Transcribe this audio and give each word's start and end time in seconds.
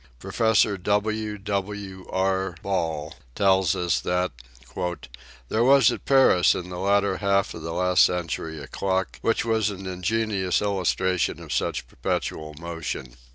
Professor 0.17 0.79
W. 0.79 1.37
W. 1.37 2.07
R. 2.09 2.55
Ball 2.63 3.13
tells 3.35 3.75
us 3.75 3.99
that" 3.99 4.31
there 5.49 5.63
was 5.63 5.91
at 5.91 6.05
Paris 6.05 6.55
in 6.55 6.71
the 6.71 6.79
latter 6.79 7.17
half 7.17 7.53
of 7.53 7.61
last 7.61 8.03
century 8.05 8.59
a 8.59 8.65
clock 8.67 9.19
which 9.21 9.45
was 9.45 9.69
an 9.69 9.85
ingenious 9.85 10.59
illustration 10.59 11.39
of 11.39 11.53
such 11.53 11.87
perpetual 11.87 12.55
motion. 12.59 13.13